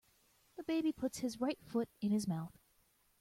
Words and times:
The 0.57 0.63
baby 0.63 0.91
puts 0.91 1.19
his 1.19 1.39
right 1.39 1.59
foot 1.63 1.87
in 2.01 2.09
his 2.09 2.27
mouth. 2.27 2.57